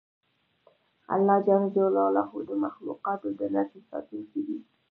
[1.13, 1.49] الله ج
[2.49, 4.59] د مخلوقاتو د نظام ساتونکی دی